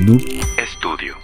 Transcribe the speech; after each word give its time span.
Noob 0.00 0.22
Studio. 0.66 1.14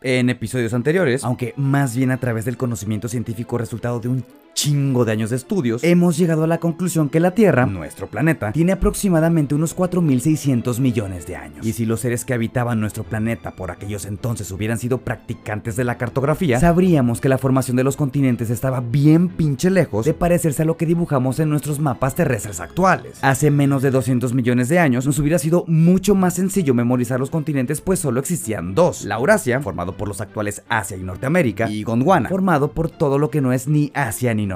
En 0.00 0.30
episodios 0.30 0.72
anteriores, 0.72 1.22
aunque 1.22 1.52
más 1.58 1.94
bien 1.94 2.10
a 2.10 2.16
través 2.16 2.46
del 2.46 2.56
conocimiento 2.56 3.08
científico 3.08 3.58
resultado 3.58 4.00
de 4.00 4.08
un 4.08 4.24
chingo 4.64 5.04
de 5.04 5.12
años 5.12 5.28
de 5.28 5.36
estudios, 5.36 5.84
hemos 5.84 6.16
llegado 6.16 6.44
a 6.44 6.46
la 6.46 6.58
conclusión 6.58 7.10
que 7.10 7.20
la 7.20 7.32
Tierra, 7.32 7.66
nuestro 7.66 8.06
planeta, 8.06 8.50
tiene 8.50 8.72
aproximadamente 8.72 9.54
unos 9.54 9.76
4.600 9.76 10.78
millones 10.80 11.26
de 11.26 11.36
años. 11.36 11.66
Y 11.66 11.74
si 11.74 11.84
los 11.84 12.00
seres 12.00 12.24
que 12.24 12.32
habitaban 12.32 12.80
nuestro 12.80 13.04
planeta 13.04 13.56
por 13.56 13.70
aquellos 13.70 14.06
entonces 14.06 14.50
hubieran 14.50 14.78
sido 14.78 14.98
practicantes 14.98 15.76
de 15.76 15.84
la 15.84 15.98
cartografía, 15.98 16.58
sabríamos 16.60 17.20
que 17.20 17.28
la 17.28 17.36
formación 17.36 17.76
de 17.76 17.84
los 17.84 17.98
continentes 17.98 18.48
estaba 18.48 18.80
bien 18.80 19.28
pinche 19.28 19.68
lejos 19.68 20.06
de 20.06 20.14
parecerse 20.14 20.62
a 20.62 20.64
lo 20.64 20.78
que 20.78 20.86
dibujamos 20.86 21.38
en 21.40 21.50
nuestros 21.50 21.78
mapas 21.78 22.14
terrestres 22.14 22.58
actuales. 22.60 23.18
Hace 23.20 23.50
menos 23.50 23.82
de 23.82 23.90
200 23.90 24.32
millones 24.32 24.70
de 24.70 24.78
años 24.78 25.04
nos 25.04 25.18
hubiera 25.18 25.38
sido 25.38 25.66
mucho 25.66 26.14
más 26.14 26.36
sencillo 26.36 26.72
memorizar 26.72 27.20
los 27.20 27.28
continentes 27.28 27.82
pues 27.82 27.98
solo 27.98 28.18
existían 28.18 28.74
dos. 28.74 29.04
La 29.04 29.16
Eurasia, 29.16 29.60
formado 29.60 29.94
por 29.94 30.08
los 30.08 30.22
actuales 30.22 30.62
Asia 30.70 30.96
y 30.96 31.02
Norteamérica, 31.02 31.68
y 31.68 31.82
Gondwana, 31.82 32.30
formado 32.30 32.72
por 32.72 32.88
todo 32.88 33.18
lo 33.18 33.28
que 33.28 33.42
no 33.42 33.52
es 33.52 33.68
ni 33.68 33.92
Asia 33.94 34.32
ni 34.32 34.46
Norteamérica. 34.46 34.53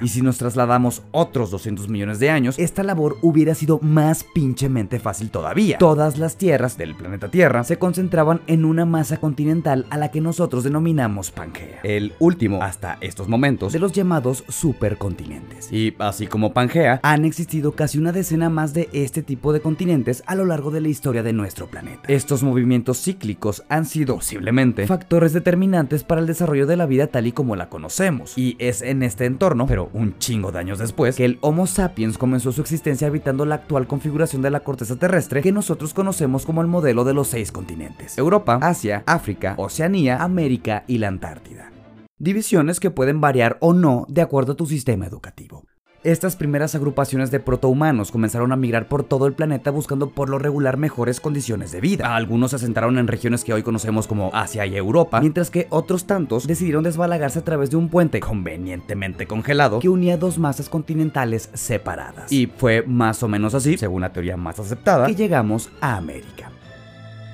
Y 0.00 0.08
si 0.08 0.22
nos 0.22 0.38
trasladamos 0.38 1.02
otros 1.10 1.50
200 1.50 1.88
millones 1.88 2.18
de 2.18 2.30
años, 2.30 2.58
esta 2.58 2.82
labor 2.82 3.16
hubiera 3.22 3.54
sido 3.54 3.78
más 3.80 4.24
pinchemente 4.24 4.98
fácil 4.98 5.30
todavía. 5.30 5.78
Todas 5.78 6.18
las 6.18 6.36
tierras 6.36 6.76
del 6.76 6.94
planeta 6.94 7.30
Tierra 7.30 7.64
se 7.64 7.78
concentraban 7.78 8.40
en 8.46 8.64
una 8.64 8.84
masa 8.84 9.18
continental 9.18 9.86
a 9.90 9.98
la 9.98 10.10
que 10.10 10.20
nosotros 10.20 10.64
denominamos 10.64 11.30
Pangea. 11.30 11.80
El 11.82 12.12
último, 12.18 12.62
hasta 12.62 12.98
estos 13.00 13.28
momentos, 13.28 13.72
de 13.72 13.78
los 13.78 13.92
llamados 13.92 14.44
supercontinentes. 14.48 15.72
Y 15.72 15.94
así 15.98 16.26
como 16.26 16.52
Pangea, 16.52 17.00
han 17.02 17.24
existido 17.24 17.72
casi 17.72 17.98
una 17.98 18.12
decena 18.12 18.50
más 18.50 18.74
de 18.74 18.88
este 18.92 19.22
tipo 19.22 19.52
de 19.52 19.60
continentes 19.60 20.22
a 20.26 20.34
lo 20.34 20.44
largo 20.44 20.70
de 20.70 20.80
la 20.80 20.88
historia 20.88 21.22
de 21.22 21.32
nuestro 21.32 21.66
planeta. 21.66 22.02
Estos 22.08 22.42
movimientos 22.42 23.02
cíclicos 23.02 23.64
han 23.68 23.84
sido 23.84 24.16
posiblemente 24.16 24.86
factores 24.86 25.32
determinantes 25.32 26.04
para 26.04 26.20
el 26.20 26.26
desarrollo 26.26 26.66
de 26.66 26.76
la 26.76 26.86
vida 26.86 27.06
tal 27.08 27.26
y 27.26 27.32
como 27.32 27.56
la 27.56 27.68
conocemos. 27.68 28.36
Y 28.36 28.56
es 28.58 28.82
en 28.82 29.02
este 29.02 29.26
entorno, 29.36 29.66
pero 29.66 29.90
un 29.92 30.18
chingo 30.18 30.50
de 30.50 30.58
años 30.58 30.78
después, 30.78 31.16
que 31.16 31.24
el 31.24 31.38
Homo 31.42 31.66
sapiens 31.66 32.18
comenzó 32.18 32.52
su 32.52 32.62
existencia 32.62 33.06
habitando 33.06 33.44
la 33.44 33.56
actual 33.56 33.86
configuración 33.86 34.42
de 34.42 34.50
la 34.50 34.60
corteza 34.60 34.96
terrestre 34.96 35.42
que 35.42 35.52
nosotros 35.52 35.92
conocemos 35.92 36.46
como 36.46 36.62
el 36.62 36.66
modelo 36.66 37.04
de 37.04 37.14
los 37.14 37.28
seis 37.28 37.52
continentes. 37.52 38.16
Europa, 38.18 38.58
Asia, 38.62 39.02
África, 39.06 39.54
Oceanía, 39.58 40.22
América 40.22 40.84
y 40.86 40.98
la 40.98 41.08
Antártida. 41.08 41.70
Divisiones 42.18 42.80
que 42.80 42.90
pueden 42.90 43.20
variar 43.20 43.58
o 43.60 43.74
no 43.74 44.06
de 44.08 44.22
acuerdo 44.22 44.52
a 44.52 44.56
tu 44.56 44.64
sistema 44.64 45.06
educativo. 45.06 45.64
Estas 46.06 46.36
primeras 46.36 46.76
agrupaciones 46.76 47.32
de 47.32 47.40
protohumanos 47.40 48.12
comenzaron 48.12 48.52
a 48.52 48.56
migrar 48.56 48.86
por 48.86 49.02
todo 49.02 49.26
el 49.26 49.32
planeta 49.32 49.72
buscando 49.72 50.10
por 50.10 50.28
lo 50.28 50.38
regular 50.38 50.76
mejores 50.76 51.18
condiciones 51.18 51.72
de 51.72 51.80
vida. 51.80 52.14
Algunos 52.14 52.50
se 52.50 52.56
asentaron 52.56 52.96
en 52.98 53.08
regiones 53.08 53.42
que 53.42 53.52
hoy 53.52 53.64
conocemos 53.64 54.06
como 54.06 54.30
Asia 54.32 54.64
y 54.66 54.76
Europa, 54.76 55.20
mientras 55.20 55.50
que 55.50 55.66
otros 55.68 56.06
tantos 56.06 56.46
decidieron 56.46 56.84
desbalagarse 56.84 57.40
a 57.40 57.44
través 57.44 57.70
de 57.70 57.76
un 57.76 57.88
puente 57.88 58.20
convenientemente 58.20 59.26
congelado 59.26 59.80
que 59.80 59.88
unía 59.88 60.16
dos 60.16 60.38
masas 60.38 60.68
continentales 60.68 61.50
separadas. 61.54 62.30
Y 62.30 62.46
fue 62.46 62.84
más 62.86 63.24
o 63.24 63.28
menos 63.28 63.54
así, 63.54 63.76
según 63.76 64.02
la 64.02 64.12
teoría 64.12 64.36
más 64.36 64.60
aceptada, 64.60 65.08
que 65.08 65.16
llegamos 65.16 65.72
a 65.80 65.96
América. 65.96 66.52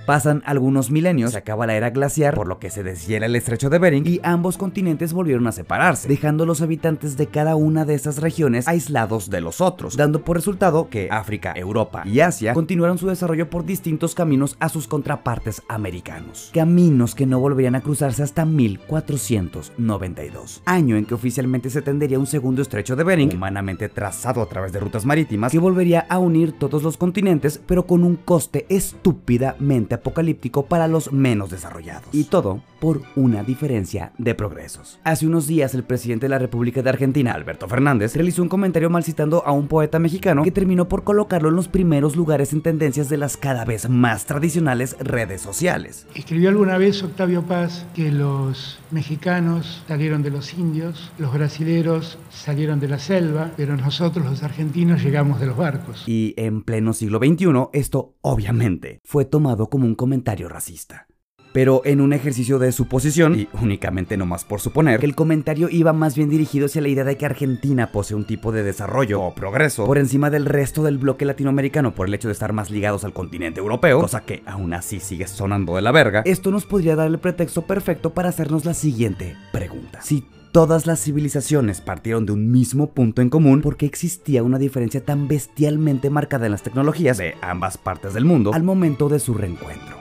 Pasan 0.07 0.43
algunos 0.47 0.91
milenios, 0.91 1.33
se 1.33 1.39
acaba 1.39 1.67
la 1.67 1.75
era 1.75 1.91
glaciar, 1.91 2.35
por 2.35 2.49
lo 2.49 2.59
que 2.59 2.71
se 2.71 2.83
deshiela 2.83 3.27
el 3.27 3.37
estrecho 3.37 3.71
de 3.71 3.79
Bering 3.79 4.05
y 4.05 4.19
ambos 4.25 4.59
continentes 4.59 5.13
volvieron 5.13 5.47
a 5.47 5.53
separarse, 5.53 6.09
dejando 6.09 6.43
a 6.43 6.47
los 6.47 6.61
habitantes 6.61 7.17
de 7.17 7.29
cada 7.29 7.55
una 7.55 7.85
de 7.85 7.95
estas 7.95 8.19
regiones 8.19 8.67
aislados 8.67 9.31
de 9.31 9.41
los 9.41 9.61
otros, 9.61 9.97
dando 9.97 10.25
por 10.25 10.37
resultado 10.37 10.89
que 10.89 11.07
África, 11.11 11.53
Europa 11.55 12.03
y 12.05 12.19
Asia 12.19 12.53
continuaron 12.53 12.99
su 12.99 13.07
desarrollo 13.07 13.49
por 13.49 13.65
distintos 13.65 14.17
caminos 14.17 14.57
a 14.59 14.69
sus 14.69 14.89
contrapartes 14.89 15.63
americanos. 15.69 16.51
Caminos 16.53 17.15
que 17.15 17.27
no 17.27 17.39
volverían 17.39 17.77
a 17.77 17.81
cruzarse 17.81 18.25
hasta 18.25 18.45
1492, 18.45 20.63
año 20.65 20.97
en 20.97 21.05
que 21.05 21.15
oficialmente 21.15 21.71
se 21.71 21.83
tendería 21.83 22.19
un 22.19 22.27
segundo 22.27 22.61
estrecho 22.61 22.97
de 22.97 23.05
Bering, 23.05 23.37
humanamente 23.37 23.89
trazado 23.89 24.43
a 24.43 24.49
través 24.49 24.73
de 24.73 24.81
rutas 24.81 25.05
marítimas, 25.05 25.53
que 25.53 25.61
volvería 25.61 26.07
a 26.09 26.19
unir 26.19 26.59
todos 26.59 26.83
los 26.83 26.97
continentes, 26.97 27.61
pero 27.65 27.87
con 27.87 28.03
un 28.03 28.17
coste 28.17 28.67
estúpidamente 28.69 29.92
apocalíptico 29.95 30.67
para 30.67 30.89
los 30.89 31.13
menos 31.13 31.51
desarrollados. 31.51 32.09
Y 32.13 32.25
todo 32.25 32.63
por 32.81 33.03
una 33.15 33.45
diferencia 33.45 34.13
de 34.19 34.35
progresos. 34.35 34.99
Hace 35.05 35.27
unos 35.27 35.47
días 35.47 35.75
el 35.75 35.85
presidente 35.85 36.27
de 36.27 36.31
la 36.31 36.39
República 36.39 36.83
de 36.83 36.91
Argentina, 36.91 37.33
Alberto 37.33 37.69
Fernández, 37.69 38.15
realizó 38.17 38.43
un 38.43 38.49
comentario 38.49 38.91
mal 38.91 39.05
citando 39.05 39.47
a 39.47 39.53
un 39.53 39.69
poeta 39.69 39.99
mexicano 39.99 40.43
que 40.43 40.51
terminó 40.51 40.89
por 40.89 41.05
colocarlo 41.05 41.49
en 41.49 41.57
los 41.57 41.69
primeros 41.69 42.17
lugares 42.17 42.53
en 42.53 42.63
tendencias 42.63 43.09
de 43.09 43.19
las 43.19 43.37
cada 43.37 43.65
vez 43.65 43.89
más 43.89 44.27
tradicionales 44.27 44.97
redes 44.99 45.41
sociales. 45.41 46.07
Escribió 46.15 46.49
alguna 46.49 46.79
vez 46.79 47.03
Octavio 47.03 47.43
Paz 47.43 47.87
que 47.95 48.11
los 48.11 48.81
mexicanos 48.91 49.85
salieron 49.87 50.23
de 50.23 50.31
los 50.31 50.55
indios, 50.55 51.13
los 51.19 51.33
brasileros 51.33 52.19
salieron 52.31 52.81
de 52.81 52.89
la 52.89 52.99
selva, 52.99 53.53
pero 53.57 53.77
nosotros 53.77 54.27
los 54.27 54.43
argentinos 54.43 55.03
llegamos 55.03 55.41
de 55.41 55.47
los 55.47 55.57
barcos. 55.57 56.05
Y 56.07 56.35
en 56.37 56.63
pleno 56.63 56.93
siglo 56.93 57.19
XXI, 57.19 57.47
esto 57.73 58.17
obviamente 58.21 59.01
fue 59.05 59.25
tomado 59.25 59.69
como 59.69 59.82
un 59.85 59.95
comentario 59.95 60.49
racista. 60.49 61.07
Pero 61.53 61.83
en 61.85 62.01
un 62.01 62.15
ejercicio 62.15 62.59
de 62.59 62.73
suposición, 62.73 63.39
y 63.39 63.49
únicamente 63.61 64.17
nomás 64.17 64.45
por 64.45 64.61
suponer, 64.61 65.01
que 65.01 65.07
el 65.07 65.15
comentario 65.15 65.69
iba 65.71 65.93
más 65.93 66.17
bien 66.17 66.31
dirigido 66.31 66.65
hacia 66.65 66.81
la 66.81 66.89
idea 66.89 67.05
de 67.05 67.19
que 67.19 67.27
Argentina 67.27 67.93
posee 67.93 68.17
un 68.17 68.25
tipo 68.25 68.53
de 68.53 68.63
desarrollo 68.63 69.21
o 69.21 69.35
progreso 69.35 69.85
por 69.85 69.99
encima 69.99 70.31
del 70.31 70.47
resto 70.47 70.83
del 70.83 70.97
bloque 70.97 71.27
latinoamericano 71.27 71.95
por 71.95 72.09
el 72.09 72.15
hecho 72.15 72.29
de 72.29 72.33
estar 72.33 72.55
más 72.55 72.71
ligados 72.71 73.05
al 73.05 73.13
continente 73.13 73.61
europeo, 73.61 74.01
cosa 74.01 74.25
que 74.25 74.43
aún 74.47 74.73
así 74.73 74.99
sigue 74.99 75.27
sonando 75.27 75.77
de 75.77 75.83
la 75.83 75.93
verga, 75.93 76.23
esto 76.25 76.51
nos 76.51 76.65
podría 76.65 76.97
dar 76.97 77.09
el 77.09 77.19
pretexto 77.19 77.63
perfecto 77.63 78.15
para 78.15 78.31
hacernos 78.31 78.65
la 78.65 78.73
siguiente 78.73 79.37
pregunta. 79.53 80.01
Si 80.01 80.25
Todas 80.53 80.87
las 80.87 81.01
civilizaciones 81.01 81.81
partieron 81.81 82.27
de 82.27 82.33
un 82.33 82.51
mismo 82.51 82.93
punto 82.93 83.23
en 83.23 83.31
común 83.31 83.63
porque 83.63 83.87
existía 83.87 84.43
una 84.43 84.59
diferencia 84.59 85.03
tan 85.03 85.27
bestialmente 85.27 86.11
marcada 86.11 86.45
en 86.45 86.53
las 86.53 86.63
tecnologías 86.63 87.17
de 87.17 87.37
ambas 87.41 87.79
partes 87.79 88.13
del 88.13 88.27
mundo 88.27 88.53
al 88.53 88.63
momento 88.63 89.09
de 89.09 89.19
su 89.19 89.33
reencuentro. 89.33 89.97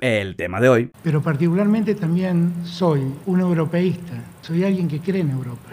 El 0.00 0.34
tema 0.34 0.60
de 0.60 0.68
hoy. 0.68 0.90
Pero 1.04 1.22
particularmente 1.22 1.94
también 1.94 2.52
soy 2.64 3.00
un 3.26 3.38
europeísta, 3.38 4.24
soy 4.40 4.64
alguien 4.64 4.88
que 4.88 4.98
cree 4.98 5.20
en 5.20 5.30
Europa. 5.30 5.70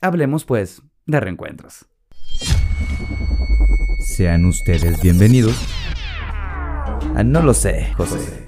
Hablemos 0.00 0.44
pues 0.44 0.80
de 1.06 1.18
reencuentros. 1.18 1.84
Sean 3.98 4.44
ustedes 4.44 5.02
bienvenidos. 5.02 5.60
Ah, 7.16 7.24
no 7.24 7.42
lo 7.42 7.52
sé, 7.52 7.92
José. 7.96 8.47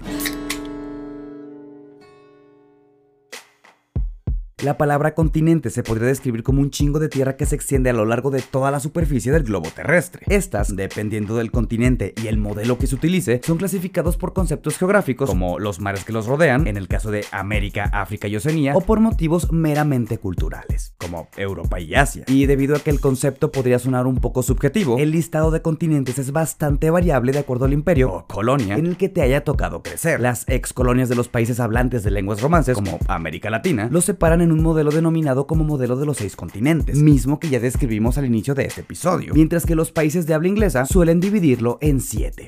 La 4.62 4.76
palabra 4.76 5.14
continente 5.14 5.70
se 5.70 5.82
podría 5.82 6.08
describir 6.08 6.42
como 6.42 6.60
un 6.60 6.70
chingo 6.70 6.98
de 6.98 7.08
tierra 7.08 7.34
que 7.34 7.46
se 7.46 7.54
extiende 7.54 7.88
a 7.88 7.94
lo 7.94 8.04
largo 8.04 8.30
de 8.30 8.42
toda 8.42 8.70
la 8.70 8.78
superficie 8.78 9.32
del 9.32 9.44
globo 9.44 9.70
terrestre. 9.74 10.26
Estas, 10.28 10.76
dependiendo 10.76 11.34
del 11.34 11.50
continente 11.50 12.12
y 12.22 12.26
el 12.26 12.36
modelo 12.36 12.76
que 12.76 12.86
se 12.86 12.94
utilice, 12.94 13.40
son 13.42 13.56
clasificados 13.56 14.18
por 14.18 14.34
conceptos 14.34 14.76
geográficos 14.76 15.30
como 15.30 15.58
los 15.58 15.80
mares 15.80 16.04
que 16.04 16.12
los 16.12 16.26
rodean, 16.26 16.66
en 16.66 16.76
el 16.76 16.88
caso 16.88 17.10
de 17.10 17.24
América, 17.32 17.84
África 17.94 18.28
y 18.28 18.36
Oceanía, 18.36 18.76
o 18.76 18.82
por 18.82 19.00
motivos 19.00 19.50
meramente 19.50 20.18
culturales, 20.18 20.94
como 21.10 21.28
Europa 21.36 21.80
y 21.80 21.94
Asia. 21.94 22.24
Y 22.28 22.46
debido 22.46 22.76
a 22.76 22.80
que 22.80 22.90
el 22.90 23.00
concepto 23.00 23.50
podría 23.50 23.78
sonar 23.78 24.06
un 24.06 24.16
poco 24.16 24.42
subjetivo, 24.42 24.98
el 24.98 25.10
listado 25.10 25.50
de 25.50 25.60
continentes 25.60 26.18
es 26.18 26.30
bastante 26.30 26.90
variable 26.90 27.32
de 27.32 27.40
acuerdo 27.40 27.64
al 27.64 27.72
imperio 27.72 28.12
o 28.12 28.26
colonia 28.26 28.76
en 28.76 28.86
el 28.86 28.96
que 28.96 29.08
te 29.08 29.22
haya 29.22 29.42
tocado 29.42 29.82
crecer. 29.82 30.20
Las 30.20 30.48
ex 30.48 30.72
colonias 30.72 31.08
de 31.08 31.16
los 31.16 31.28
países 31.28 31.58
hablantes 31.58 32.04
de 32.04 32.12
lenguas 32.12 32.40
romances, 32.40 32.76
como 32.76 32.98
América 33.08 33.50
Latina, 33.50 33.88
los 33.90 34.04
separan 34.04 34.40
en 34.40 34.52
un 34.52 34.62
modelo 34.62 34.90
denominado 34.90 35.46
como 35.46 35.64
modelo 35.64 35.96
de 35.96 36.06
los 36.06 36.18
seis 36.18 36.36
continentes, 36.36 36.96
mismo 36.96 37.40
que 37.40 37.48
ya 37.48 37.58
describimos 37.58 38.16
al 38.16 38.26
inicio 38.26 38.54
de 38.54 38.66
este 38.66 38.82
episodio, 38.82 39.34
mientras 39.34 39.66
que 39.66 39.74
los 39.74 39.90
países 39.90 40.26
de 40.26 40.34
habla 40.34 40.48
inglesa 40.48 40.84
suelen 40.86 41.20
dividirlo 41.20 41.78
en 41.80 42.00
siete. 42.00 42.46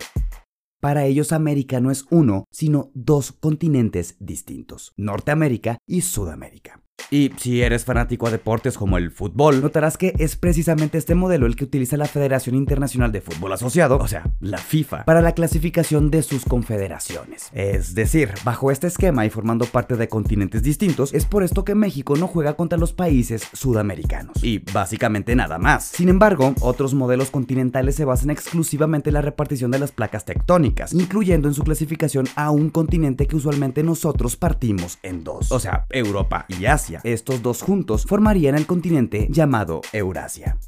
Para 0.80 1.04
ellos 1.04 1.32
América 1.32 1.80
no 1.80 1.90
es 1.90 2.06
uno, 2.10 2.44
sino 2.50 2.90
dos 2.94 3.32
continentes 3.32 4.16
distintos, 4.18 4.92
Norteamérica 4.96 5.78
y 5.86 6.00
Sudamérica. 6.00 6.81
Y 7.10 7.32
si 7.36 7.62
eres 7.62 7.84
fanático 7.84 8.26
a 8.26 8.30
deportes 8.30 8.78
como 8.78 8.98
el 8.98 9.10
fútbol, 9.10 9.60
notarás 9.60 9.96
que 9.96 10.14
es 10.18 10.36
precisamente 10.36 10.98
este 10.98 11.14
modelo 11.14 11.46
el 11.46 11.56
que 11.56 11.64
utiliza 11.64 11.96
la 11.96 12.06
Federación 12.06 12.54
Internacional 12.54 13.12
de 13.12 13.20
Fútbol 13.20 13.52
Asociado, 13.52 13.98
o 13.98 14.08
sea, 14.08 14.32
la 14.40 14.58
FIFA, 14.58 15.04
para 15.04 15.20
la 15.20 15.32
clasificación 15.32 16.10
de 16.10 16.22
sus 16.22 16.44
confederaciones. 16.44 17.50
Es 17.52 17.94
decir, 17.94 18.32
bajo 18.44 18.70
este 18.70 18.86
esquema 18.86 19.26
y 19.26 19.30
formando 19.30 19.66
parte 19.66 19.96
de 19.96 20.08
continentes 20.08 20.62
distintos, 20.62 21.12
es 21.12 21.26
por 21.26 21.42
esto 21.42 21.64
que 21.64 21.74
México 21.74 22.16
no 22.16 22.26
juega 22.26 22.54
contra 22.54 22.78
los 22.78 22.92
países 22.92 23.42
sudamericanos. 23.52 24.42
Y 24.42 24.58
básicamente 24.72 25.34
nada 25.36 25.58
más. 25.58 25.84
Sin 25.84 26.08
embargo, 26.08 26.54
otros 26.60 26.94
modelos 26.94 27.30
continentales 27.30 27.96
se 27.96 28.04
basan 28.04 28.30
exclusivamente 28.30 29.10
en 29.10 29.14
la 29.14 29.22
repartición 29.22 29.70
de 29.70 29.78
las 29.78 29.92
placas 29.92 30.24
tectónicas, 30.24 30.92
incluyendo 30.92 31.48
en 31.48 31.54
su 31.54 31.62
clasificación 31.62 32.26
a 32.36 32.50
un 32.50 32.70
continente 32.70 33.26
que 33.26 33.36
usualmente 33.36 33.82
nosotros 33.82 34.36
partimos 34.36 34.98
en 35.02 35.24
dos, 35.24 35.52
o 35.52 35.60
sea, 35.60 35.86
Europa 35.90 36.46
y 36.48 36.66
Asia. 36.66 36.91
Estos 37.04 37.42
dos 37.42 37.62
juntos 37.62 38.04
formarían 38.04 38.56
el 38.56 38.66
continente 38.66 39.28
llamado 39.30 39.80
Eurasia. 39.92 40.58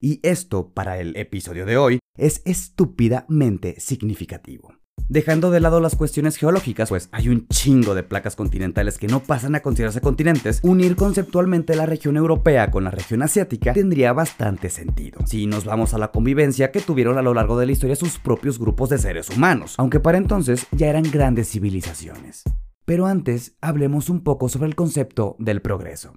Y 0.00 0.20
esto, 0.22 0.72
para 0.72 0.98
el 0.98 1.16
episodio 1.16 1.66
de 1.66 1.76
hoy, 1.76 1.98
es 2.16 2.42
estúpidamente 2.44 3.80
significativo. 3.80 4.74
Dejando 5.08 5.52
de 5.52 5.60
lado 5.60 5.80
las 5.80 5.94
cuestiones 5.94 6.36
geológicas, 6.36 6.88
pues 6.88 7.08
hay 7.12 7.28
un 7.28 7.46
chingo 7.46 7.94
de 7.94 8.02
placas 8.02 8.34
continentales 8.34 8.98
que 8.98 9.06
no 9.06 9.20
pasan 9.22 9.54
a 9.54 9.60
considerarse 9.60 10.00
continentes, 10.00 10.58
unir 10.64 10.96
conceptualmente 10.96 11.76
la 11.76 11.86
región 11.86 12.16
europea 12.16 12.72
con 12.72 12.84
la 12.84 12.90
región 12.90 13.22
asiática 13.22 13.72
tendría 13.72 14.12
bastante 14.12 14.68
sentido. 14.68 15.20
Si 15.24 15.46
nos 15.46 15.64
vamos 15.64 15.94
a 15.94 15.98
la 15.98 16.10
convivencia 16.10 16.72
que 16.72 16.80
tuvieron 16.80 17.18
a 17.18 17.22
lo 17.22 17.34
largo 17.34 17.56
de 17.56 17.66
la 17.66 17.72
historia 17.72 17.94
sus 17.94 18.18
propios 18.18 18.58
grupos 18.58 18.90
de 18.90 18.98
seres 18.98 19.30
humanos, 19.30 19.74
aunque 19.78 20.00
para 20.00 20.18
entonces 20.18 20.66
ya 20.72 20.88
eran 20.88 21.08
grandes 21.08 21.50
civilizaciones. 21.50 22.42
Pero 22.86 23.06
antes, 23.06 23.56
hablemos 23.60 24.08
un 24.08 24.22
poco 24.22 24.48
sobre 24.48 24.68
el 24.68 24.76
concepto 24.76 25.34
del 25.40 25.60
progreso. 25.60 26.14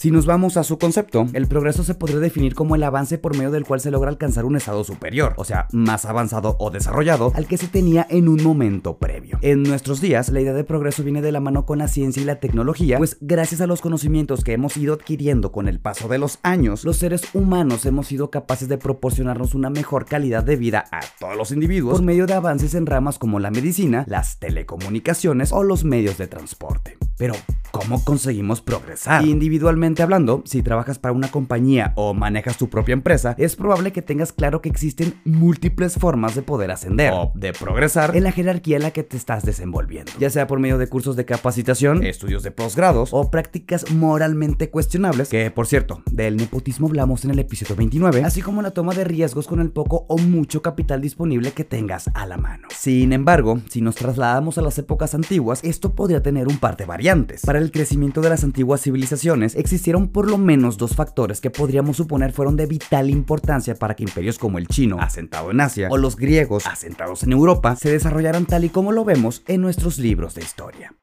Si 0.00 0.12
nos 0.12 0.26
vamos 0.26 0.56
a 0.56 0.62
su 0.62 0.78
concepto, 0.78 1.26
el 1.32 1.48
progreso 1.48 1.82
se 1.82 1.96
podría 1.96 2.20
definir 2.20 2.54
como 2.54 2.76
el 2.76 2.84
avance 2.84 3.18
por 3.18 3.36
medio 3.36 3.50
del 3.50 3.64
cual 3.64 3.80
se 3.80 3.90
logra 3.90 4.10
alcanzar 4.10 4.44
un 4.44 4.54
estado 4.54 4.84
superior, 4.84 5.34
o 5.36 5.44
sea, 5.44 5.66
más 5.72 6.04
avanzado 6.04 6.54
o 6.60 6.70
desarrollado 6.70 7.32
al 7.34 7.48
que 7.48 7.58
se 7.58 7.66
tenía 7.66 8.06
en 8.08 8.28
un 8.28 8.40
momento 8.40 8.98
previo. 8.98 9.40
En 9.42 9.64
nuestros 9.64 10.00
días, 10.00 10.28
la 10.28 10.40
idea 10.40 10.52
de 10.52 10.62
progreso 10.62 11.02
viene 11.02 11.20
de 11.20 11.32
la 11.32 11.40
mano 11.40 11.66
con 11.66 11.78
la 11.78 11.88
ciencia 11.88 12.22
y 12.22 12.26
la 12.26 12.38
tecnología, 12.38 12.96
pues 12.98 13.16
gracias 13.20 13.60
a 13.60 13.66
los 13.66 13.80
conocimientos 13.80 14.44
que 14.44 14.52
hemos 14.52 14.76
ido 14.76 14.94
adquiriendo 14.94 15.50
con 15.50 15.66
el 15.66 15.80
paso 15.80 16.06
de 16.06 16.18
los 16.18 16.38
años, 16.44 16.84
los 16.84 16.98
seres 16.98 17.22
humanos 17.34 17.84
hemos 17.84 18.06
sido 18.06 18.30
capaces 18.30 18.68
de 18.68 18.78
proporcionarnos 18.78 19.56
una 19.56 19.68
mejor 19.68 20.04
calidad 20.04 20.44
de 20.44 20.54
vida 20.54 20.84
a 20.92 21.00
todos 21.18 21.36
los 21.36 21.50
individuos 21.50 21.94
por 21.94 22.04
medio 22.04 22.26
de 22.26 22.34
avances 22.34 22.76
en 22.76 22.86
ramas 22.86 23.18
como 23.18 23.40
la 23.40 23.50
medicina, 23.50 24.04
las 24.06 24.38
telecomunicaciones 24.38 25.50
o 25.50 25.64
los 25.64 25.82
medios 25.82 26.18
de 26.18 26.28
transporte. 26.28 26.96
Pero, 27.16 27.34
¿cómo 27.78 28.04
conseguimos 28.04 28.60
progresar? 28.60 29.24
Individualmente 29.24 30.02
hablando, 30.02 30.42
si 30.44 30.62
trabajas 30.62 30.98
para 30.98 31.12
una 31.12 31.30
compañía 31.30 31.92
o 31.94 32.12
manejas 32.12 32.58
tu 32.58 32.68
propia 32.68 32.92
empresa, 32.92 33.36
es 33.38 33.54
probable 33.54 33.92
que 33.92 34.02
tengas 34.02 34.32
claro 34.32 34.60
que 34.60 34.68
existen 34.68 35.14
múltiples 35.24 35.94
formas 35.94 36.34
de 36.34 36.42
poder 36.42 36.72
ascender 36.72 37.12
o 37.14 37.30
de 37.36 37.52
progresar 37.52 38.16
en 38.16 38.24
la 38.24 38.32
jerarquía 38.32 38.76
en 38.78 38.82
la 38.82 38.90
que 38.90 39.04
te 39.04 39.16
estás 39.16 39.44
desenvolviendo, 39.44 40.10
ya 40.18 40.28
sea 40.28 40.48
por 40.48 40.58
medio 40.58 40.76
de 40.76 40.88
cursos 40.88 41.14
de 41.14 41.24
capacitación, 41.24 42.04
estudios 42.04 42.42
de 42.42 42.50
posgrados 42.50 43.10
o 43.12 43.30
prácticas 43.30 43.90
moralmente 43.92 44.70
cuestionables, 44.70 45.28
que 45.28 45.50
por 45.52 45.68
cierto, 45.68 46.02
del 46.10 46.36
nepotismo 46.36 46.88
hablamos 46.88 47.24
en 47.24 47.30
el 47.30 47.38
episodio 47.38 47.76
29, 47.76 48.24
así 48.24 48.42
como 48.42 48.60
la 48.60 48.72
toma 48.72 48.92
de 48.92 49.04
riesgos 49.04 49.46
con 49.46 49.60
el 49.60 49.70
poco 49.70 50.04
o 50.08 50.18
mucho 50.18 50.62
capital 50.62 51.00
disponible 51.00 51.52
que 51.52 51.64
tengas 51.64 52.10
a 52.14 52.26
la 52.26 52.38
mano. 52.38 52.66
Sin 52.76 53.12
embargo, 53.12 53.60
si 53.68 53.82
nos 53.82 53.94
trasladamos 53.94 54.58
a 54.58 54.62
las 54.62 54.78
épocas 54.78 55.14
antiguas, 55.14 55.60
esto 55.62 55.94
podría 55.94 56.22
tener 56.22 56.48
un 56.48 56.58
par 56.58 56.76
de 56.76 56.86
variantes 56.86 57.42
para 57.42 57.58
el 57.68 57.72
crecimiento 57.72 58.22
de 58.22 58.30
las 58.30 58.44
antiguas 58.44 58.80
civilizaciones 58.80 59.54
existieron 59.54 60.08
por 60.08 60.30
lo 60.30 60.38
menos 60.38 60.78
dos 60.78 60.96
factores 60.96 61.42
que 61.42 61.50
podríamos 61.50 61.98
suponer 61.98 62.32
fueron 62.32 62.56
de 62.56 62.64
vital 62.64 63.10
importancia 63.10 63.74
para 63.74 63.94
que 63.94 64.04
imperios 64.04 64.38
como 64.38 64.56
el 64.56 64.66
chino, 64.68 64.96
asentado 64.98 65.50
en 65.50 65.60
Asia, 65.60 65.88
o 65.90 65.98
los 65.98 66.16
griegos, 66.16 66.66
asentados 66.66 67.24
en 67.24 67.32
Europa, 67.32 67.76
se 67.76 67.90
desarrollaran 67.90 68.46
tal 68.46 68.64
y 68.64 68.70
como 68.70 68.90
lo 68.90 69.04
vemos 69.04 69.42
en 69.46 69.60
nuestros 69.60 69.98
libros 69.98 70.34
de 70.34 70.42
historia 70.42 70.94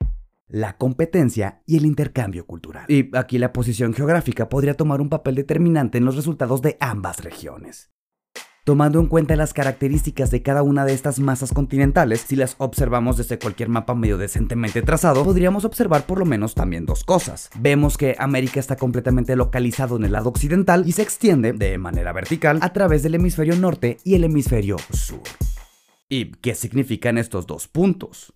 la 0.48 0.78
competencia 0.78 1.64
y 1.66 1.76
el 1.78 1.86
intercambio 1.86 2.46
cultural. 2.46 2.86
Y 2.88 3.10
aquí 3.18 3.40
la 3.40 3.52
posición 3.52 3.94
geográfica 3.94 4.48
podría 4.48 4.76
tomar 4.76 5.02
un 5.02 5.10
papel 5.10 5.36
determinante 5.36 5.98
en 5.98 6.06
los 6.06 6.16
resultados 6.16 6.62
de 6.62 6.78
ambas 6.80 7.24
regiones. 7.24 7.92
Tomando 8.66 9.00
en 9.00 9.06
cuenta 9.06 9.36
las 9.36 9.54
características 9.54 10.32
de 10.32 10.42
cada 10.42 10.64
una 10.64 10.86
de 10.86 10.94
estas 10.94 11.20
masas 11.20 11.54
continentales, 11.54 12.22
si 12.22 12.36
las 12.36 12.56
observamos 12.58 13.16
desde 13.16 13.38
cualquier 13.38 13.70
mapa 13.70 13.94
medio 13.94 14.18
decentemente 14.18 14.82
trazado, 14.82 15.24
podríamos 15.24 15.66
observar 15.66 16.08
por 16.08 16.18
lo 16.18 16.26
menos 16.26 16.56
también 16.56 16.88
dos 16.88 17.04
cosas. 17.04 17.52
Vemos 17.60 17.96
que 17.96 18.16
América 18.18 18.60
está 18.60 18.76
completamente 18.76 19.36
localizado 19.36 19.98
en 19.98 20.06
el 20.06 20.14
lado 20.14 20.30
occidental 20.30 20.84
y 20.88 20.94
se 20.94 21.04
extiende 21.04 21.54
de 21.54 21.78
manera 21.78 22.12
vertical 22.12 22.58
a 22.64 22.74
través 22.74 23.04
del 23.04 23.14
hemisferio 23.14 23.56
norte 23.56 23.98
y 24.04 24.16
el 24.16 24.24
hemisferio 24.24 24.78
sur. 24.92 25.22
¿Y 26.10 26.32
qué 26.32 26.56
significan 26.56 27.20
estos 27.20 27.46
dos 27.46 27.68
puntos? 27.68 28.34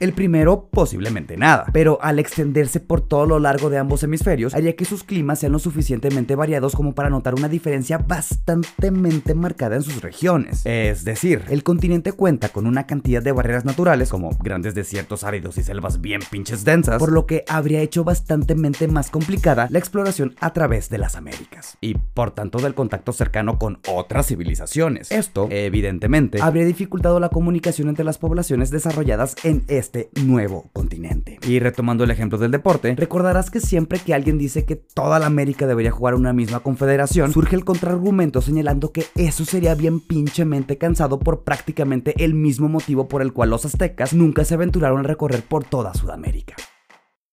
El 0.00 0.12
primero, 0.12 0.68
posiblemente 0.70 1.36
nada, 1.36 1.66
pero 1.72 1.98
al 2.02 2.18
extenderse 2.18 2.80
por 2.80 3.00
todo 3.00 3.26
lo 3.26 3.38
largo 3.38 3.70
de 3.70 3.78
ambos 3.78 4.02
hemisferios, 4.02 4.54
haría 4.54 4.74
que 4.74 4.84
sus 4.84 5.04
climas 5.04 5.38
sean 5.38 5.52
lo 5.52 5.58
suficientemente 5.58 6.34
variados 6.34 6.74
como 6.74 6.94
para 6.94 7.08
notar 7.10 7.34
una 7.34 7.48
diferencia 7.48 7.98
bastante 7.98 8.90
marcada 8.90 9.76
en 9.76 9.82
sus 9.82 10.02
regiones. 10.02 10.62
Es 10.64 11.04
decir, 11.04 11.44
el 11.50 11.62
continente 11.62 12.12
cuenta 12.12 12.48
con 12.48 12.66
una 12.66 12.86
cantidad 12.86 13.22
de 13.22 13.32
barreras 13.32 13.64
naturales, 13.64 14.10
como 14.10 14.30
grandes 14.42 14.74
desiertos 14.74 15.24
áridos 15.24 15.56
y 15.58 15.62
selvas 15.62 16.00
bien 16.00 16.20
pinches 16.30 16.64
densas, 16.64 16.98
por 16.98 17.12
lo 17.12 17.26
que 17.26 17.44
habría 17.48 17.80
hecho 17.80 18.04
bastante 18.04 18.54
más 18.88 19.10
complicada 19.10 19.68
la 19.70 19.78
exploración 19.78 20.34
a 20.40 20.52
través 20.52 20.88
de 20.88 20.98
las 20.98 21.16
Américas, 21.16 21.76
y 21.80 21.94
por 21.94 22.32
tanto 22.32 22.58
del 22.58 22.74
contacto 22.74 23.12
cercano 23.12 23.58
con 23.58 23.78
otras 23.88 24.26
civilizaciones. 24.26 25.10
Esto, 25.12 25.48
evidentemente, 25.50 26.40
habría 26.42 26.64
dificultado 26.64 27.20
la 27.20 27.28
comunicación 27.28 27.88
entre 27.88 28.04
las 28.04 28.18
poblaciones 28.18 28.70
desarrolladas 28.70 29.36
en 29.44 29.64
este 29.78 30.10
nuevo 30.24 30.70
continente. 30.72 31.38
Y 31.46 31.58
retomando 31.58 32.04
el 32.04 32.10
ejemplo 32.10 32.38
del 32.38 32.50
deporte, 32.50 32.94
recordarás 32.94 33.50
que 33.50 33.60
siempre 33.60 33.98
que 33.98 34.14
alguien 34.14 34.38
dice 34.38 34.64
que 34.64 34.76
toda 34.76 35.18
la 35.18 35.26
América 35.26 35.66
debería 35.66 35.90
jugar 35.90 36.14
una 36.14 36.32
misma 36.32 36.60
confederación, 36.60 37.32
surge 37.32 37.56
el 37.56 37.64
contraargumento 37.64 38.40
señalando 38.40 38.92
que 38.92 39.04
eso 39.14 39.44
sería 39.44 39.74
bien 39.74 40.00
pinchemente 40.00 40.78
cansado 40.78 41.18
por 41.18 41.44
prácticamente 41.44 42.14
el 42.24 42.34
mismo 42.34 42.68
motivo 42.68 43.08
por 43.08 43.22
el 43.22 43.32
cual 43.32 43.50
los 43.50 43.64
aztecas 43.64 44.14
nunca 44.14 44.44
se 44.44 44.54
aventuraron 44.54 45.00
a 45.00 45.08
recorrer 45.08 45.42
por 45.42 45.64
toda 45.64 45.94
Sudamérica. 45.94 46.54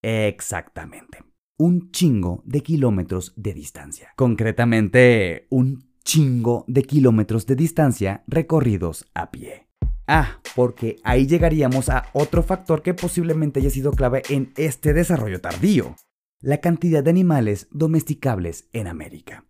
Exactamente. 0.02 1.24
Un 1.58 1.92
chingo 1.92 2.42
de 2.46 2.62
kilómetros 2.62 3.34
de 3.36 3.54
distancia. 3.54 4.14
Concretamente, 4.16 5.48
un 5.50 5.90
chingo 6.06 6.64
de 6.68 6.84
kilómetros 6.84 7.46
de 7.46 7.56
distancia 7.56 8.24
recorridos 8.28 9.06
a 9.14 9.30
pie. 9.30 9.69
Ah, 10.12 10.42
porque 10.56 10.96
ahí 11.04 11.28
llegaríamos 11.28 11.88
a 11.88 12.10
otro 12.14 12.42
factor 12.42 12.82
que 12.82 12.96
posiblemente 12.96 13.60
haya 13.60 13.70
sido 13.70 13.92
clave 13.92 14.24
en 14.30 14.52
este 14.58 14.92
desarrollo 14.92 15.40
tardío, 15.40 15.96
la 16.40 16.62
cantidad 16.62 17.04
de 17.04 17.12
animales 17.12 17.68
domesticables 17.70 18.68
en 18.74 18.88
América. 18.88 19.46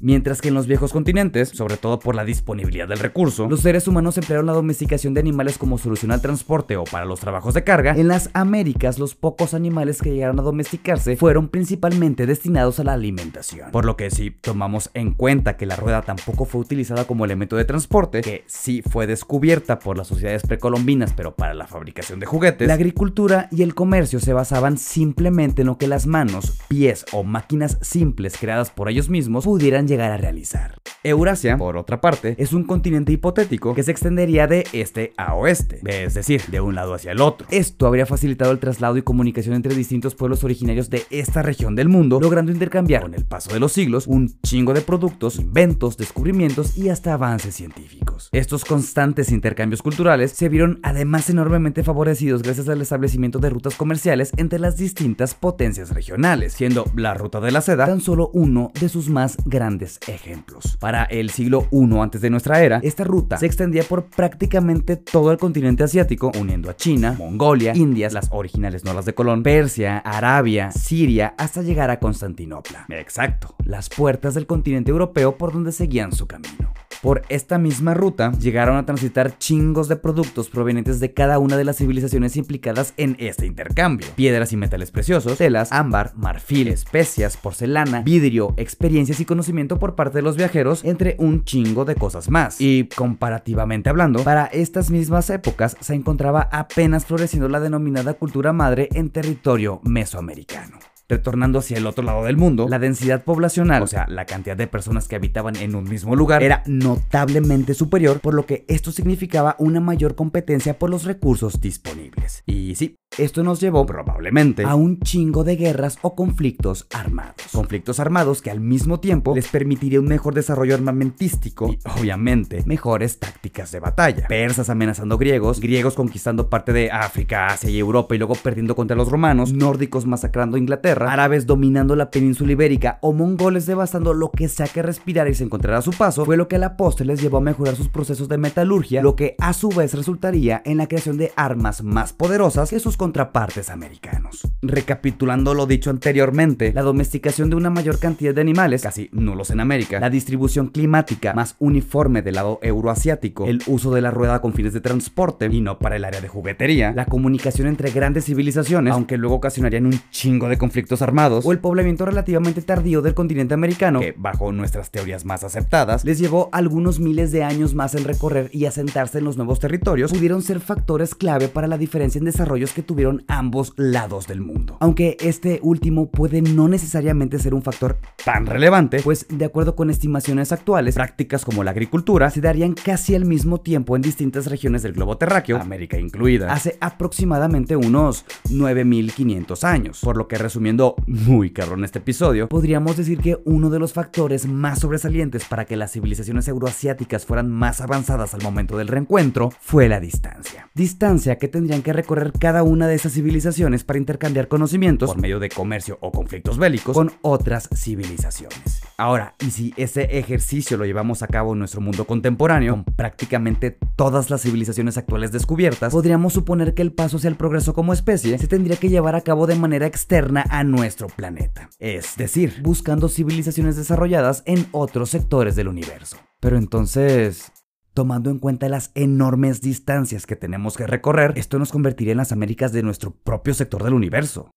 Mientras 0.00 0.40
que 0.40 0.48
en 0.48 0.54
los 0.54 0.68
viejos 0.68 0.92
continentes, 0.92 1.48
sobre 1.48 1.76
todo 1.76 1.98
por 1.98 2.14
la 2.14 2.24
disponibilidad 2.24 2.86
del 2.86 3.00
recurso, 3.00 3.48
los 3.48 3.62
seres 3.62 3.88
humanos 3.88 4.16
emplearon 4.16 4.46
la 4.46 4.52
domesticación 4.52 5.12
de 5.12 5.18
animales 5.18 5.58
como 5.58 5.76
solución 5.76 6.12
al 6.12 6.22
transporte 6.22 6.76
o 6.76 6.84
para 6.84 7.04
los 7.04 7.18
trabajos 7.18 7.52
de 7.54 7.64
carga, 7.64 7.96
en 7.96 8.06
las 8.06 8.30
Américas 8.32 9.00
los 9.00 9.16
pocos 9.16 9.54
animales 9.54 10.00
que 10.00 10.12
llegaron 10.12 10.38
a 10.38 10.44
domesticarse 10.44 11.16
fueron 11.16 11.48
principalmente 11.48 12.26
destinados 12.26 12.78
a 12.78 12.84
la 12.84 12.92
alimentación. 12.92 13.72
Por 13.72 13.84
lo 13.84 13.96
que 13.96 14.12
si 14.12 14.30
tomamos 14.30 14.90
en 14.94 15.14
cuenta 15.14 15.56
que 15.56 15.66
la 15.66 15.74
rueda 15.74 16.02
tampoco 16.02 16.44
fue 16.44 16.60
utilizada 16.60 17.04
como 17.04 17.24
elemento 17.24 17.56
de 17.56 17.64
transporte, 17.64 18.20
que 18.20 18.44
sí 18.46 18.82
fue 18.88 19.08
descubierta 19.08 19.80
por 19.80 19.98
las 19.98 20.06
sociedades 20.06 20.42
precolombinas 20.42 21.12
pero 21.12 21.34
para 21.34 21.54
la 21.54 21.66
fabricación 21.66 22.20
de 22.20 22.26
juguetes, 22.26 22.68
la 22.68 22.74
agricultura 22.74 23.48
y 23.50 23.62
el 23.62 23.74
comercio 23.74 24.20
se 24.20 24.32
basaban 24.32 24.78
simplemente 24.78 25.62
en 25.62 25.66
lo 25.66 25.76
que 25.76 25.88
las 25.88 26.06
manos, 26.06 26.56
pies 26.68 27.04
o 27.12 27.24
máquinas 27.24 27.78
simples 27.80 28.36
creadas 28.38 28.70
por 28.70 28.88
ellos 28.88 29.08
mismos 29.08 29.44
pudieran 29.44 29.87
llegar 29.88 30.12
a 30.12 30.16
realizar. 30.16 30.77
Eurasia, 31.04 31.56
por 31.56 31.76
otra 31.76 32.00
parte, 32.00 32.34
es 32.38 32.52
un 32.52 32.64
continente 32.64 33.12
hipotético 33.12 33.72
que 33.72 33.84
se 33.84 33.92
extendería 33.92 34.48
de 34.48 34.66
este 34.72 35.12
a 35.16 35.34
oeste, 35.34 35.80
es 35.84 36.14
decir, 36.14 36.42
de 36.48 36.60
un 36.60 36.74
lado 36.74 36.92
hacia 36.92 37.12
el 37.12 37.20
otro. 37.20 37.46
Esto 37.50 37.86
habría 37.86 38.04
facilitado 38.04 38.50
el 38.50 38.58
traslado 38.58 38.96
y 38.96 39.02
comunicación 39.02 39.54
entre 39.54 39.76
distintos 39.76 40.16
pueblos 40.16 40.42
originarios 40.42 40.90
de 40.90 41.04
esta 41.10 41.42
región 41.42 41.76
del 41.76 41.88
mundo, 41.88 42.18
logrando 42.20 42.50
intercambiar 42.50 43.02
con 43.02 43.14
el 43.14 43.24
paso 43.24 43.52
de 43.52 43.60
los 43.60 43.72
siglos 43.72 44.08
un 44.08 44.34
chingo 44.42 44.74
de 44.74 44.80
productos, 44.80 45.38
inventos, 45.38 45.96
descubrimientos 45.96 46.76
y 46.76 46.88
hasta 46.88 47.14
avances 47.14 47.54
científicos. 47.54 48.28
Estos 48.32 48.64
constantes 48.64 49.30
intercambios 49.30 49.82
culturales 49.82 50.32
se 50.32 50.48
vieron 50.48 50.80
además 50.82 51.30
enormemente 51.30 51.84
favorecidos 51.84 52.42
gracias 52.42 52.68
al 52.68 52.82
establecimiento 52.82 53.38
de 53.38 53.50
rutas 53.50 53.76
comerciales 53.76 54.32
entre 54.36 54.58
las 54.58 54.76
distintas 54.76 55.34
potencias 55.34 55.90
regionales, 55.90 56.54
siendo 56.54 56.84
la 56.96 57.14
ruta 57.14 57.40
de 57.40 57.52
la 57.52 57.60
seda 57.60 57.86
tan 57.86 58.00
solo 58.00 58.30
uno 58.34 58.72
de 58.80 58.88
sus 58.88 59.08
más 59.08 59.36
grandes 59.44 60.00
ejemplos. 60.08 60.76
Para 60.88 61.04
el 61.04 61.28
siglo 61.28 61.68
I 61.70 61.98
antes 62.00 62.22
de 62.22 62.30
nuestra 62.30 62.62
era, 62.62 62.80
esta 62.82 63.04
ruta 63.04 63.36
se 63.36 63.44
extendía 63.44 63.82
por 63.82 64.06
prácticamente 64.06 64.96
todo 64.96 65.30
el 65.30 65.36
continente 65.36 65.84
asiático, 65.84 66.32
uniendo 66.40 66.70
a 66.70 66.76
China, 66.76 67.14
Mongolia, 67.18 67.76
Indias, 67.76 68.14
las 68.14 68.28
originales 68.30 68.86
no 68.86 68.94
las 68.94 69.04
de 69.04 69.12
Colón, 69.12 69.42
Persia, 69.42 69.98
Arabia, 69.98 70.72
Siria, 70.72 71.34
hasta 71.36 71.60
llegar 71.60 71.90
a 71.90 72.00
Constantinopla. 72.00 72.86
Exacto, 72.88 73.54
las 73.66 73.90
puertas 73.90 74.32
del 74.32 74.46
continente 74.46 74.90
europeo 74.90 75.36
por 75.36 75.52
donde 75.52 75.72
seguían 75.72 76.10
su 76.10 76.26
camino. 76.26 76.72
Por 77.02 77.22
esta 77.28 77.58
misma 77.58 77.94
ruta 77.94 78.32
llegaron 78.32 78.76
a 78.76 78.84
transitar 78.84 79.38
chingos 79.38 79.86
de 79.86 79.96
productos 79.96 80.50
provenientes 80.50 80.98
de 80.98 81.12
cada 81.12 81.38
una 81.38 81.56
de 81.56 81.64
las 81.64 81.76
civilizaciones 81.76 82.36
implicadas 82.36 82.92
en 82.96 83.14
este 83.20 83.46
intercambio. 83.46 84.08
Piedras 84.16 84.52
y 84.52 84.56
metales 84.56 84.90
preciosos, 84.90 85.38
telas, 85.38 85.70
ámbar, 85.70 86.12
marfil, 86.16 86.66
especias, 86.68 87.36
porcelana, 87.36 88.02
vidrio, 88.02 88.52
experiencias 88.56 89.20
y 89.20 89.24
conocimiento 89.24 89.78
por 89.78 89.94
parte 89.94 90.18
de 90.18 90.22
los 90.22 90.36
viajeros, 90.36 90.84
entre 90.84 91.14
un 91.18 91.44
chingo 91.44 91.84
de 91.84 91.94
cosas 91.94 92.30
más. 92.30 92.60
Y 92.60 92.88
comparativamente 92.96 93.90
hablando, 93.90 94.24
para 94.24 94.46
estas 94.46 94.90
mismas 94.90 95.30
épocas 95.30 95.76
se 95.80 95.94
encontraba 95.94 96.48
apenas 96.50 97.06
floreciendo 97.06 97.48
la 97.48 97.60
denominada 97.60 98.14
cultura 98.14 98.52
madre 98.52 98.88
en 98.92 99.10
territorio 99.10 99.80
mesoamericano. 99.84 100.78
Retornando 101.10 101.60
hacia 101.60 101.78
el 101.78 101.86
otro 101.86 102.04
lado 102.04 102.24
del 102.24 102.36
mundo, 102.36 102.68
la 102.68 102.78
densidad 102.78 103.24
poblacional, 103.24 103.82
o 103.82 103.86
sea, 103.86 104.06
la 104.08 104.26
cantidad 104.26 104.58
de 104.58 104.66
personas 104.66 105.08
que 105.08 105.16
habitaban 105.16 105.56
en 105.56 105.74
un 105.74 105.84
mismo 105.84 106.14
lugar, 106.14 106.42
era 106.42 106.62
notablemente 106.66 107.72
superior, 107.72 108.20
por 108.20 108.34
lo 108.34 108.44
que 108.44 108.66
esto 108.68 108.92
significaba 108.92 109.56
una 109.58 109.80
mayor 109.80 110.14
competencia 110.14 110.78
por 110.78 110.90
los 110.90 111.04
recursos 111.04 111.62
disponibles. 111.62 112.42
Y 112.44 112.74
sí, 112.74 112.96
esto 113.18 113.42
nos 113.42 113.60
llevó 113.60 113.84
probablemente 113.84 114.62
a 114.64 114.76
un 114.76 115.00
chingo 115.00 115.42
de 115.42 115.56
guerras 115.56 115.98
o 116.02 116.14
conflictos 116.14 116.86
armados. 116.92 117.34
Conflictos 117.52 117.98
armados 117.98 118.42
que 118.42 118.50
al 118.50 118.60
mismo 118.60 119.00
tiempo 119.00 119.34
les 119.34 119.48
permitiría 119.48 119.98
un 119.98 120.06
mejor 120.06 120.34
desarrollo 120.34 120.74
armamentístico 120.74 121.68
y 121.68 121.78
obviamente 121.98 122.62
mejores 122.64 123.18
tácticas 123.18 123.72
de 123.72 123.80
batalla. 123.80 124.28
Persas 124.28 124.70
amenazando 124.70 125.18
griegos, 125.18 125.60
griegos 125.60 125.94
conquistando 125.94 126.48
parte 126.48 126.72
de 126.72 126.90
África, 126.92 127.48
Asia 127.48 127.70
y 127.70 127.78
Europa 127.78 128.14
y 128.14 128.18
luego 128.18 128.34
perdiendo 128.36 128.76
contra 128.76 128.96
los 128.96 129.10
romanos, 129.10 129.52
nórdicos 129.52 130.06
masacrando 130.06 130.56
Inglaterra, 130.56 131.12
árabes 131.12 131.46
dominando 131.46 131.96
la 131.96 132.10
península 132.10 132.52
ibérica 132.52 132.98
o 133.02 133.12
mongoles 133.12 133.66
devastando 133.66 134.14
lo 134.14 134.30
que 134.30 134.48
sea 134.48 134.66
que 134.68 134.82
respirar 134.82 135.28
y 135.28 135.34
se 135.34 135.44
encontrara 135.44 135.78
a 135.78 135.82
su 135.82 135.90
paso, 135.90 136.24
fue 136.24 136.36
lo 136.36 136.46
que 136.46 136.56
a 136.56 136.60
la 136.60 136.76
postre 136.76 137.06
les 137.06 137.20
llevó 137.20 137.38
a 137.38 137.42
mejorar 137.42 137.74
sus 137.74 137.88
procesos 137.88 138.28
de 138.28 138.38
metalurgia, 138.38 139.02
lo 139.02 139.16
que 139.16 139.34
a 139.38 139.52
su 139.52 139.70
vez 139.70 139.94
resultaría 139.94 140.62
en 140.64 140.76
la 140.76 140.86
creación 140.86 141.16
de 141.16 141.32
armas 141.34 141.82
más 141.82 142.12
poderosas 142.12 142.70
que 142.70 142.78
sus 142.78 142.96
contrapartes 143.08 143.70
americanos. 143.70 144.46
Recapitulando 144.60 145.54
lo 145.54 145.64
dicho 145.64 145.88
anteriormente, 145.88 146.74
la 146.74 146.82
domesticación 146.82 147.48
de 147.48 147.56
una 147.56 147.70
mayor 147.70 147.98
cantidad 147.98 148.34
de 148.34 148.42
animales, 148.42 148.82
casi 148.82 149.08
nulos 149.12 149.48
en 149.50 149.60
América, 149.60 149.98
la 149.98 150.10
distribución 150.10 150.68
climática 150.68 151.32
más 151.32 151.56
uniforme 151.58 152.20
del 152.20 152.34
lado 152.34 152.58
euroasiático, 152.60 153.46
el 153.46 153.62
uso 153.66 153.94
de 153.94 154.02
la 154.02 154.10
rueda 154.10 154.42
con 154.42 154.52
fines 154.52 154.74
de 154.74 154.82
transporte 154.82 155.48
y 155.50 155.62
no 155.62 155.78
para 155.78 155.96
el 155.96 156.04
área 156.04 156.20
de 156.20 156.28
juguetería, 156.28 156.92
la 156.92 157.06
comunicación 157.06 157.66
entre 157.66 157.92
grandes 157.92 158.26
civilizaciones, 158.26 158.92
aunque 158.92 159.16
luego 159.16 159.36
ocasionarían 159.36 159.86
un 159.86 159.98
chingo 160.10 160.50
de 160.50 160.58
conflictos 160.58 161.00
armados, 161.00 161.46
o 161.46 161.52
el 161.52 161.60
poblamiento 161.60 162.04
relativamente 162.04 162.60
tardío 162.60 163.00
del 163.00 163.14
continente 163.14 163.54
americano, 163.54 164.00
que 164.00 164.14
bajo 164.18 164.52
nuestras 164.52 164.90
teorías 164.90 165.24
más 165.24 165.44
aceptadas, 165.44 166.04
les 166.04 166.18
llevó 166.18 166.50
algunos 166.52 167.00
miles 167.00 167.32
de 167.32 167.42
años 167.42 167.74
más 167.74 167.94
en 167.94 168.04
recorrer 168.04 168.50
y 168.52 168.66
asentarse 168.66 169.16
en 169.16 169.24
los 169.24 169.38
nuevos 169.38 169.60
territorios, 169.60 170.12
pudieron 170.12 170.42
ser 170.42 170.60
factores 170.60 171.14
clave 171.14 171.48
para 171.48 171.68
la 171.68 171.78
diferencia 171.78 172.18
en 172.18 172.26
desarrollos 172.26 172.74
que 172.74 172.82
tuvieron 172.82 172.97
ambos 173.28 173.72
lados 173.76 174.26
del 174.26 174.40
mundo. 174.40 174.76
Aunque 174.80 175.16
este 175.20 175.60
último 175.62 176.10
puede 176.10 176.42
no 176.42 176.68
necesariamente 176.68 177.38
ser 177.38 177.54
un 177.54 177.62
factor 177.62 177.98
tan 178.24 178.46
relevante, 178.46 179.00
pues 179.02 179.26
de 179.28 179.44
acuerdo 179.44 179.76
con 179.76 179.90
estimaciones 179.90 180.52
actuales, 180.52 180.94
prácticas 180.94 181.44
como 181.44 181.62
la 181.64 181.70
agricultura 181.70 182.30
se 182.30 182.40
darían 182.40 182.74
casi 182.74 183.14
al 183.14 183.24
mismo 183.24 183.60
tiempo 183.60 183.94
en 183.94 184.02
distintas 184.02 184.46
regiones 184.46 184.82
del 184.82 184.92
globo 184.92 185.16
terráqueo, 185.16 185.58
América 185.60 185.98
incluida, 185.98 186.52
hace 186.52 186.76
aproximadamente 186.80 187.76
unos 187.76 188.24
9500 188.50 189.64
años. 189.64 190.00
Por 190.02 190.16
lo 190.16 190.26
que 190.26 190.38
resumiendo 190.38 190.96
muy 191.06 191.50
cabrón 191.50 191.84
este 191.84 192.00
episodio, 192.00 192.48
podríamos 192.48 192.96
decir 192.96 193.18
que 193.18 193.38
uno 193.44 193.70
de 193.70 193.78
los 193.78 193.92
factores 193.92 194.46
más 194.48 194.80
sobresalientes 194.80 195.44
para 195.44 195.64
que 195.64 195.76
las 195.76 195.92
civilizaciones 195.92 196.48
euroasiáticas 196.48 197.24
fueran 197.26 197.50
más 197.50 197.80
avanzadas 197.80 198.34
al 198.34 198.42
momento 198.42 198.76
del 198.76 198.88
reencuentro 198.88 199.50
fue 199.60 199.88
la 199.88 200.00
distancia. 200.00 200.68
Distancia 200.74 201.38
que 201.38 201.48
tendrían 201.48 201.82
que 201.82 201.92
recorrer 201.92 202.32
cada 202.32 202.62
una 202.62 202.87
de 202.88 202.96
esas 202.96 203.12
civilizaciones 203.12 203.84
para 203.84 203.98
intercambiar 203.98 204.48
conocimientos 204.48 205.10
por 205.10 205.20
medio 205.20 205.38
de 205.38 205.48
comercio 205.48 205.98
o 206.00 206.10
conflictos 206.10 206.58
bélicos 206.58 206.94
con 206.94 207.12
otras 207.22 207.68
civilizaciones. 207.74 208.82
Ahora, 208.96 209.34
¿y 209.40 209.50
si 209.50 209.74
ese 209.76 210.18
ejercicio 210.18 210.76
lo 210.76 210.84
llevamos 210.84 211.22
a 211.22 211.28
cabo 211.28 211.52
en 211.52 211.60
nuestro 211.60 211.80
mundo 211.80 212.04
contemporáneo, 212.04 212.72
con 212.72 212.84
prácticamente 212.84 213.78
todas 213.96 214.30
las 214.30 214.42
civilizaciones 214.42 214.98
actuales 214.98 215.32
descubiertas, 215.32 215.92
podríamos 215.92 216.32
suponer 216.32 216.74
que 216.74 216.82
el 216.82 216.92
paso 216.92 217.16
hacia 217.16 217.28
el 217.28 217.36
progreso 217.36 217.74
como 217.74 217.92
especie 217.92 218.38
se 218.38 218.48
tendría 218.48 218.76
que 218.76 218.88
llevar 218.88 219.14
a 219.14 219.20
cabo 219.20 219.46
de 219.46 219.56
manera 219.56 219.86
externa 219.86 220.44
a 220.50 220.64
nuestro 220.64 221.08
planeta. 221.08 221.70
Es 221.78 222.16
decir, 222.16 222.60
buscando 222.62 223.08
civilizaciones 223.08 223.76
desarrolladas 223.76 224.42
en 224.46 224.66
otros 224.72 225.10
sectores 225.10 225.56
del 225.56 225.68
universo. 225.68 226.16
Pero 226.40 226.56
entonces, 226.56 227.52
Tomando 227.98 228.30
en 228.30 228.38
cuenta 228.38 228.68
las 228.68 228.92
enormes 228.94 229.60
distancias 229.60 230.24
que 230.24 230.36
tenemos 230.36 230.76
que 230.76 230.86
recorrer, 230.86 231.32
esto 231.34 231.58
nos 231.58 231.72
convertiría 231.72 232.12
en 232.12 232.18
las 232.18 232.30
Américas 232.30 232.70
de 232.70 232.84
nuestro 232.84 233.10
propio 233.10 233.54
sector 233.54 233.82
del 233.82 233.92
universo. 233.92 234.52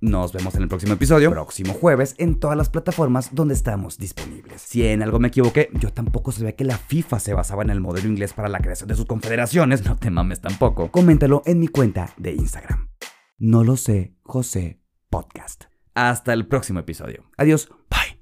Nos 0.00 0.32
vemos 0.32 0.54
en 0.54 0.62
el 0.62 0.68
próximo 0.68 0.92
episodio, 0.92 1.32
próximo 1.32 1.74
jueves, 1.74 2.14
en 2.16 2.38
todas 2.38 2.56
las 2.56 2.68
plataformas 2.68 3.34
donde 3.34 3.54
estamos 3.54 3.98
disponibles. 3.98 4.62
Si 4.62 4.86
en 4.86 5.02
algo 5.02 5.18
me 5.18 5.26
equivoqué, 5.26 5.68
yo 5.80 5.92
tampoco 5.92 6.30
sabía 6.30 6.54
que 6.54 6.62
la 6.62 6.78
FIFA 6.78 7.18
se 7.18 7.34
basaba 7.34 7.64
en 7.64 7.70
el 7.70 7.80
modelo 7.80 8.08
inglés 8.08 8.34
para 8.34 8.48
la 8.48 8.60
creación 8.60 8.88
de 8.88 8.94
sus 8.94 9.06
confederaciones, 9.06 9.84
no 9.84 9.96
te 9.96 10.10
mames 10.10 10.40
tampoco. 10.40 10.92
Coméntalo 10.92 11.42
en 11.46 11.58
mi 11.58 11.66
cuenta 11.66 12.14
de 12.18 12.34
Instagram. 12.34 12.88
No 13.36 13.64
lo 13.64 13.76
sé, 13.76 14.14
José 14.22 14.80
Podcast. 15.10 15.64
Hasta 15.96 16.32
el 16.32 16.46
próximo 16.46 16.78
episodio. 16.78 17.24
Adiós. 17.36 17.68